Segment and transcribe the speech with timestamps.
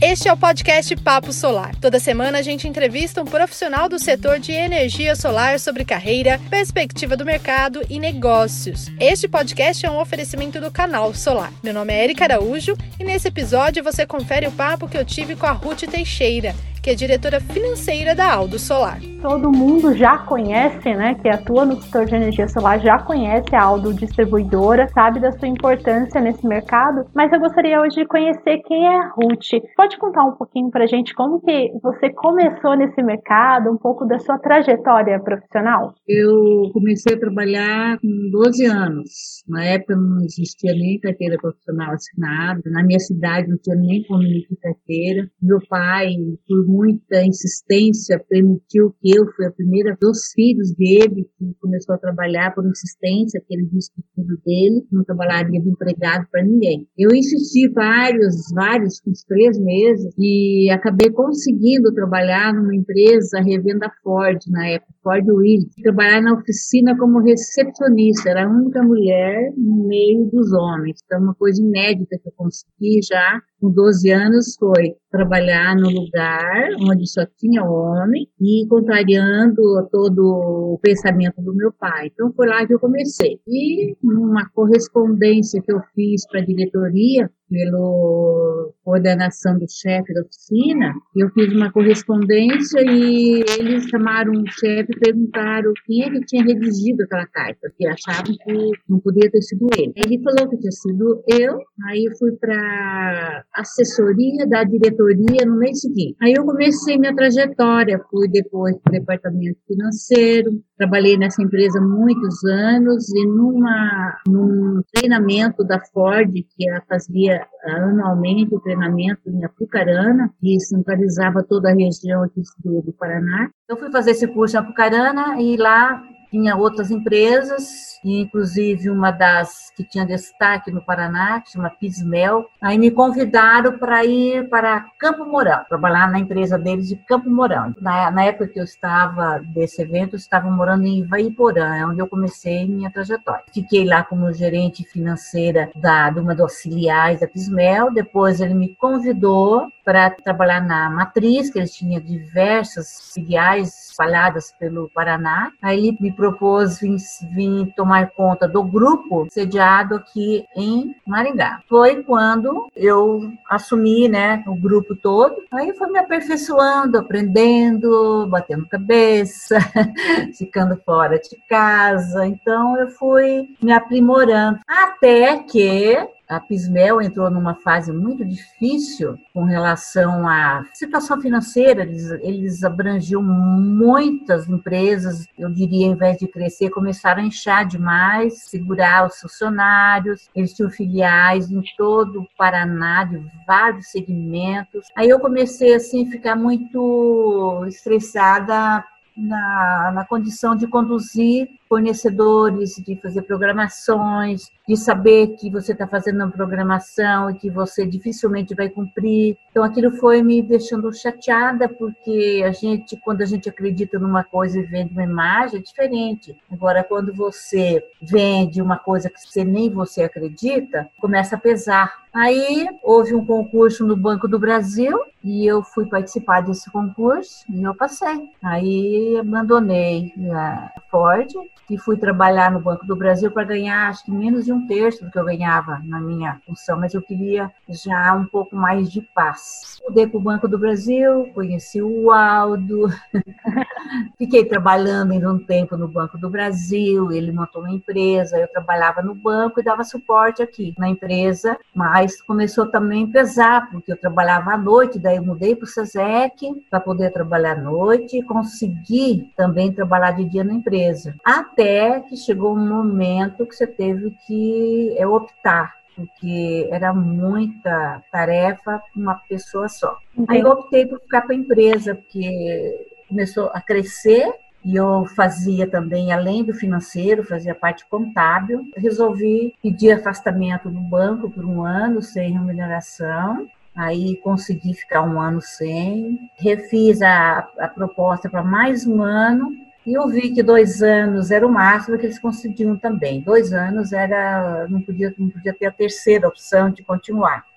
[0.00, 1.74] Este é o podcast Papo Solar.
[1.74, 7.16] Toda semana a gente entrevista um profissional do setor de energia solar sobre carreira, perspectiva
[7.16, 8.92] do mercado e negócios.
[9.00, 11.52] Este podcast é um oferecimento do canal Solar.
[11.64, 15.34] Meu nome é Erika Araújo e nesse episódio você confere o papo que eu tive
[15.34, 19.00] com a Ruth Teixeira que é diretora financeira da Aldo Solar.
[19.20, 23.62] Todo mundo já conhece, né, que atua no setor de energia solar, já conhece a
[23.62, 28.86] Aldo Distribuidora, sabe da sua importância nesse mercado, mas eu gostaria hoje de conhecer quem
[28.86, 29.60] é a Ruth.
[29.76, 34.18] Pode contar um pouquinho pra gente como que você começou nesse mercado, um pouco da
[34.18, 35.94] sua trajetória profissional?
[36.06, 39.42] Eu comecei a trabalhar com 12 anos.
[39.48, 44.22] Na época não existia nem carteira profissional assinada, na minha cidade não tinha nem como
[44.62, 45.28] carteira.
[45.42, 46.08] Meu pai,
[46.46, 51.98] por muita insistência, permitiu que eu fui a primeira dos filhos dele que começou a
[51.98, 56.44] trabalhar por insistência, que ele disse que o filho dele não trabalharia de empregado para
[56.44, 56.86] ninguém.
[56.96, 64.38] Eu insisti vários, vários, uns três meses, e acabei conseguindo trabalhar numa empresa revenda Ford,
[64.48, 70.26] na época, Ford Willis, trabalhar na oficina como recepcionista, era a única mulher no meio
[70.30, 71.00] dos homens.
[71.04, 76.70] Então, uma coisa inédita que eu consegui já com 12 anos foi trabalhar no lugar
[76.80, 82.10] onde só tinha homem e contrariando todo o pensamento do meu pai.
[82.12, 83.40] Então foi lá que eu comecei.
[83.46, 90.94] E uma correspondência que eu fiz para a diretoria, pela coordenação do chefe da oficina,
[91.16, 97.02] eu fiz uma correspondência e eles chamaram o chefe e perguntaram é que tinha redigido
[97.02, 99.92] aquela carta, porque achavam que não podia ter sido ele.
[99.96, 105.80] Ele falou que tinha sido eu, aí eu fui para assessoria da diretoria no mês
[105.80, 106.16] seguinte.
[106.20, 112.42] Aí eu comecei minha trajetória, fui depois para o departamento financeiro, trabalhei nessa empresa muitos
[112.44, 120.32] anos e numa, num treinamento da Ford, que ela fazia anualmente o treinamento em Apucarana,
[120.40, 123.50] que centralizava toda a região aqui do, do Paraná.
[123.68, 129.70] Eu fui fazer esse curso em Apucarana e lá tinha outras empresas, inclusive uma das
[129.76, 132.48] que tinha destaque no Paraná, que chama Pismel.
[132.60, 137.74] Aí me convidaram para ir para Campo Mourão, trabalhar na empresa deles de Campo Mourão.
[137.80, 142.00] Na, na época que eu estava desse evento, eu estava morando em Ivaiporã, é onde
[142.00, 143.44] eu comecei minha trajetória.
[143.52, 148.74] Fiquei lá como gerente financeira da, de uma das filiais da Pismel, depois ele me
[148.74, 155.50] convidou para trabalhar na Matriz, que eles tinham diversas filiais espalhadas pelo Paraná.
[155.62, 156.98] Aí ele me propôs vir,
[157.30, 161.62] vir tomar conta do grupo sediado aqui em Maringá.
[161.66, 165.36] Foi quando eu assumi, né, o grupo todo.
[165.50, 169.56] Aí foi me aperfeiçoando, aprendendo, batendo cabeça,
[170.36, 172.26] ficando fora de casa.
[172.26, 175.96] Então eu fui me aprimorando até que
[176.28, 181.82] a Pismel entrou numa fase muito difícil com relação à situação financeira,
[182.22, 189.06] eles, abrangiam muitas empresas, eu diria, ao invés de crescer, começaram a inchar demais, segurar
[189.06, 194.86] os funcionários, eles tinham filiais em todo o Paraná, de vários segmentos.
[194.94, 198.84] Aí eu comecei, assim, a ficar muito estressada
[199.16, 206.16] na, na condição de conduzir fornecedores, de fazer programações, de saber que você está fazendo
[206.16, 209.36] uma programação e que você dificilmente vai cumprir.
[209.50, 214.58] Então aquilo foi me deixando chateada, porque a gente, quando a gente acredita numa coisa
[214.58, 216.36] e vende uma imagem, é diferente.
[216.50, 221.92] Agora, quando você vende uma coisa que você nem você acredita, começa a pesar.
[222.12, 227.62] Aí houve um concurso no Banco do Brasil e eu fui participar desse concurso e
[227.62, 228.30] eu passei.
[228.42, 231.32] Aí abandonei a Ford
[231.70, 235.04] e fui trabalhar no Banco do Brasil para ganhar acho que menos de um terço
[235.04, 239.02] do que eu ganhava na minha função, mas eu queria já um pouco mais de
[239.02, 239.80] paz.
[239.86, 242.88] Mudei para o Banco do Brasil, conheci o Aldo,
[244.16, 249.02] fiquei trabalhando ainda um tempo no Banco do Brasil, ele montou uma empresa, eu trabalhava
[249.02, 253.96] no banco e dava suporte aqui na empresa, mas começou também a pesar, porque eu
[253.96, 258.22] trabalhava à noite, daí eu mudei para o SESEC para poder trabalhar à noite e
[258.22, 261.14] consegui também trabalhar de dia na empresa.
[261.24, 268.02] Até até que chegou um momento que você teve que é, optar, porque era muita
[268.12, 269.98] tarefa para uma pessoa só.
[270.16, 270.26] Uhum.
[270.28, 274.32] Aí eu optei por ficar com a empresa, porque começou a crescer
[274.64, 278.66] e eu fazia também, além do financeiro, fazia parte contábil.
[278.76, 283.46] resolvi pedir afastamento do banco por um ano, sem remuneração.
[283.74, 286.18] Aí consegui ficar um ano sem.
[286.36, 291.46] Refiz a, a proposta para mais um ano e eu vi que dois anos era
[291.46, 293.22] o máximo que eles conseguiam também.
[293.22, 297.47] Dois anos era não podia, não podia ter a terceira opção de continuar.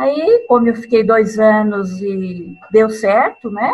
[0.00, 3.72] Aí, como eu fiquei dois anos e deu certo, né?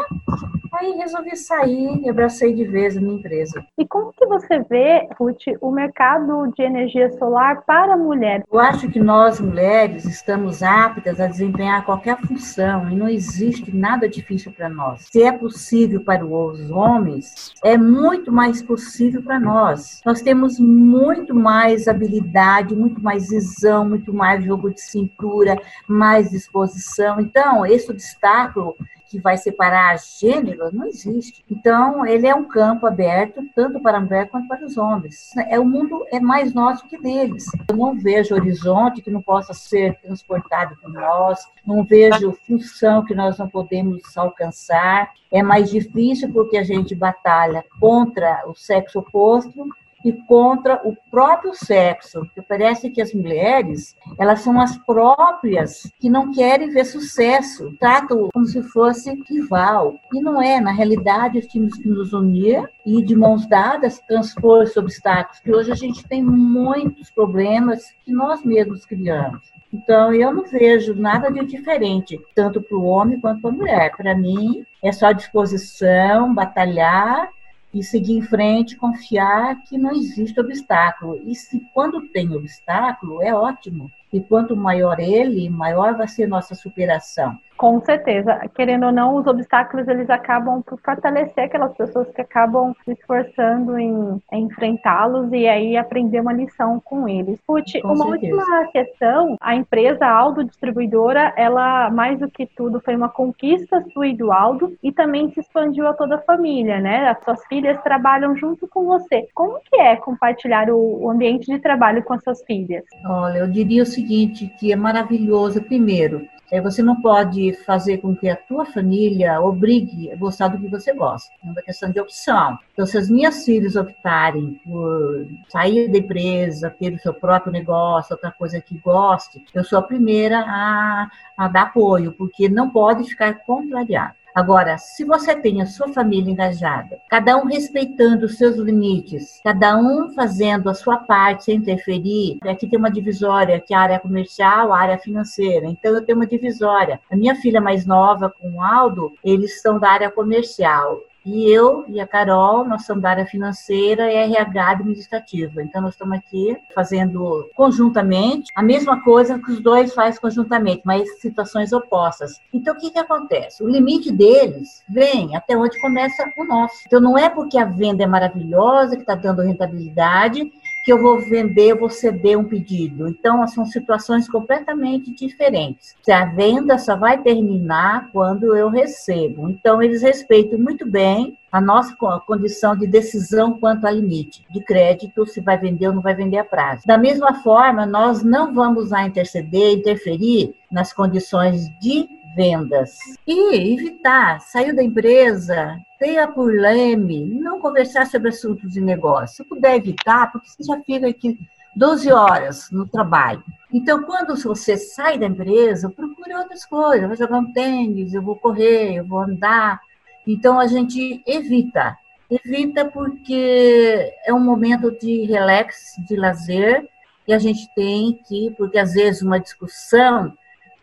[0.72, 3.64] Aí resolvi sair e abracei de vez a minha empresa.
[3.78, 8.42] E como que você vê, Ruth, o mercado de energia solar para a mulher?
[8.52, 14.08] Eu acho que nós, mulheres, estamos aptas a desempenhar qualquer função e não existe nada
[14.08, 15.06] difícil para nós.
[15.10, 20.02] Se é possível para os homens, é muito mais possível para nós.
[20.04, 25.56] Nós temos muito mais habilidade, muito mais visão, muito mais jogo de cintura,
[25.88, 27.20] mais disposição.
[27.20, 28.76] Então, esse obstáculo
[29.08, 31.44] que vai separar gêneros não existe.
[31.50, 35.30] Então, ele é um campo aberto tanto para a mulher quanto para os homens.
[35.48, 37.46] É o mundo é mais nosso que deles.
[37.68, 43.14] Eu não vejo horizonte que não possa ser transportado por nós, não vejo função que
[43.14, 45.10] nós não podemos alcançar.
[45.32, 49.68] É mais difícil porque a gente batalha contra o sexo oposto
[50.06, 52.20] e contra o próprio sexo.
[52.20, 58.28] Porque parece que as mulheres, elas são as próprias que não querem ver sucesso, tratam
[58.32, 59.98] como se fosse rival.
[60.14, 64.76] E não é, na realidade, temos que nos unir e de mãos dadas transpor esses
[64.76, 69.40] obstáculos, que hoje a gente tem muitos problemas que nós mesmos criamos.
[69.74, 73.96] Então, eu não vejo nada de diferente, tanto para o homem quanto para a mulher.
[73.96, 77.28] Para mim, é só disposição, batalhar
[77.78, 81.20] e seguir em frente, confiar que não existe obstáculo.
[81.26, 83.90] E se quando tem obstáculo, é ótimo.
[84.12, 87.38] E quanto maior ele, maior vai ser nossa superação.
[87.56, 88.38] Com certeza.
[88.54, 93.78] Querendo ou não, os obstáculos eles acabam por fortalecer aquelas pessoas que acabam se esforçando
[93.78, 97.40] em, em enfrentá-los e aí aprender uma lição com eles.
[97.46, 98.34] Puti, uma certeza.
[98.34, 99.36] última questão.
[99.40, 104.30] A empresa Aldo Distribuidora, ela, mais do que tudo, foi uma conquista sua e do
[104.32, 107.08] Aldo e também se expandiu a toda a família, né?
[107.08, 109.28] As suas filhas trabalham junto com você.
[109.34, 112.84] Como que é compartilhar o, o ambiente de trabalho com as suas filhas?
[113.06, 115.62] Olha, eu diria o seguinte, que é maravilhoso.
[115.62, 120.58] Primeiro, é, você não pode fazer com que a tua família obrigue a gostar do
[120.58, 121.32] que você gosta.
[121.44, 122.56] É uma questão de opção.
[122.72, 128.14] Então, se as minhas filhas optarem por sair da empresa, ter o seu próprio negócio,
[128.14, 133.04] outra coisa que goste, eu sou a primeira a, a dar apoio, porque não pode
[133.04, 134.14] ficar contrariado.
[134.36, 139.78] Agora, se você tem a sua família engajada, cada um respeitando os seus limites, cada
[139.78, 143.98] um fazendo a sua parte sem interferir, aqui tem uma divisória, que é a área
[143.98, 145.64] comercial, a área financeira.
[145.64, 147.00] Então, eu tenho uma divisória.
[147.10, 151.00] A minha filha mais nova, com o Aldo, eles são da área comercial.
[151.26, 155.60] E eu e a Carol, nós somos da área financeira e RH administrativa.
[155.60, 161.20] Então, nós estamos aqui fazendo conjuntamente a mesma coisa que os dois fazem conjuntamente, mas
[161.20, 162.40] situações opostas.
[162.54, 163.60] Então, o que, que acontece?
[163.64, 166.76] O limite deles vem até onde começa o nosso.
[166.86, 170.52] Então, não é porque a venda é maravilhosa, que está dando rentabilidade,
[170.86, 173.08] que eu vou vender, eu vou ceder um pedido.
[173.08, 175.96] Então, são situações completamente diferentes.
[176.08, 179.50] A venda só vai terminar quando eu recebo.
[179.50, 185.26] Então, eles respeitam muito bem a nossa condição de decisão quanto ao limite de crédito,
[185.26, 186.82] se vai vender ou não vai vender a prazo.
[186.86, 192.98] Da mesma forma, nós não vamos lá interceder, interferir nas condições de vendas.
[193.26, 199.36] E evitar, saiu da empresa, tenha por leme, não conversar sobre assuntos de negócio.
[199.36, 201.38] Se puder evitar, porque você já fica aqui
[201.74, 203.42] 12 horas no trabalho.
[203.72, 207.02] Então, quando você sai da empresa, procure outras coisas.
[207.02, 209.80] Eu vou jogar um tênis, eu vou correr, eu vou andar.
[210.26, 211.96] Então, a gente evita.
[212.30, 216.88] Evita porque é um momento de relax, de lazer,
[217.28, 220.32] e a gente tem que, porque às vezes uma discussão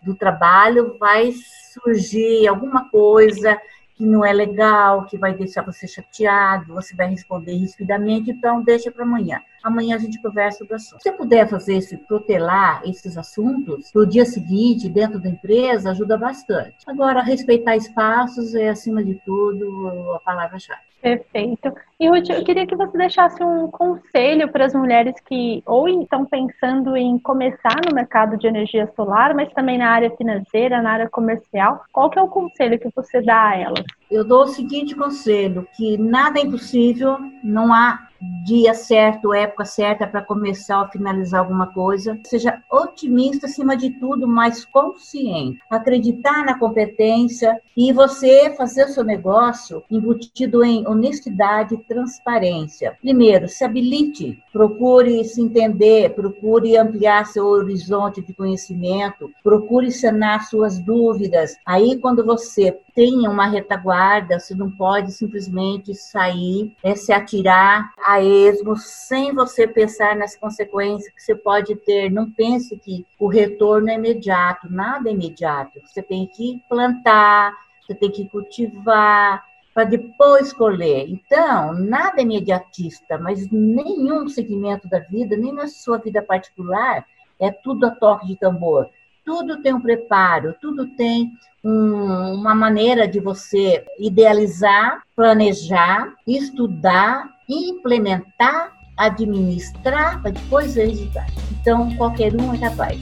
[0.02, 1.34] do trabalho vai
[1.74, 3.60] surgir alguma coisa
[3.96, 8.92] que não é legal, que vai deixar você chateado, você vai responder rispidamente, então deixa
[8.92, 9.42] para amanhã.
[9.64, 11.02] Amanhã a gente conversa sobre o assunto.
[11.02, 16.18] Se você puder fazer esse, protelar esses assuntos no dia seguinte, dentro da empresa, ajuda
[16.18, 16.78] bastante.
[16.86, 20.82] Agora, respeitar espaços é, acima de tudo, a palavra-chave.
[21.04, 21.74] Perfeito.
[22.00, 26.26] E Ruth, eu queria que você deixasse um conselho para as mulheres que ou estão
[26.26, 31.10] pensando em começar no mercado de energia solar, mas também na área financeira, na área
[31.10, 31.84] comercial.
[31.92, 33.84] Qual que é o conselho que você dá a elas?
[34.10, 38.08] Eu dou o seguinte conselho, que nada é impossível, não há
[38.44, 42.20] dia certo, época certa para começar ou finalizar alguma coisa.
[42.26, 45.60] Seja otimista acima de tudo, mas consciente.
[45.70, 52.98] Acreditar na competência e você fazer o seu negócio embutido em honestidade e transparência.
[53.02, 60.80] Primeiro, se habilite, procure se entender, procure ampliar seu horizonte de conhecimento, procure sanar suas
[60.80, 61.56] dúvidas.
[61.66, 68.13] Aí, quando você tem uma retaguarda, você não pode simplesmente sair, é, se atirar a
[68.22, 72.12] esmo, sem você pensar nas consequências que você pode ter.
[72.12, 75.80] Não pense que o retorno é imediato, nada é imediato.
[75.86, 79.44] Você tem que plantar, você tem que cultivar,
[79.74, 81.10] para depois colher.
[81.10, 87.06] Então, nada é imediatista, mas nenhum segmento da vida, nem na sua vida particular,
[87.40, 88.90] é tudo a toque de tambor.
[89.26, 91.32] Tudo tem um preparo, tudo tem
[91.64, 101.28] um, uma maneira de você idealizar, planejar, estudar, implementar, administrar, para depois executar.
[101.52, 103.00] Então, qualquer um é capaz.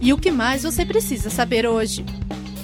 [0.00, 2.04] E o que mais você precisa saber hoje?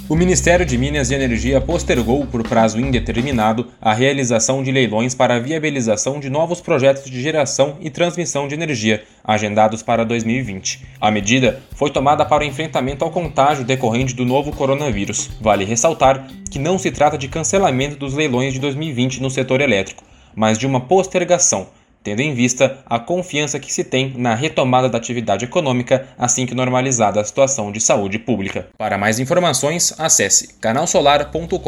[0.07, 5.37] O Ministério de Minas e Energia postergou por prazo indeterminado a realização de leilões para
[5.37, 10.85] a viabilização de novos projetos de geração e transmissão de energia, agendados para 2020.
[11.01, 15.31] A medida foi tomada para o enfrentamento ao contágio decorrente do novo coronavírus.
[15.41, 20.05] Vale ressaltar que não se trata de cancelamento dos leilões de 2020 no setor elétrico,
[20.35, 21.69] mas de uma postergação
[22.05, 26.55] tendo em vista a confiança que se tem na retomada da atividade econômica assim que
[26.55, 28.69] normalizada a situação de saúde pública.
[28.77, 31.59] Para mais informações, acesse canalsolar.com.br.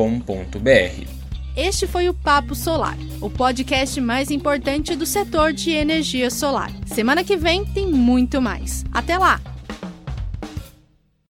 [1.57, 6.71] Este foi o Papo Solar, o podcast mais importante do setor de energia solar.
[6.85, 8.85] Semana que vem tem muito mais.
[8.93, 9.56] Até lá!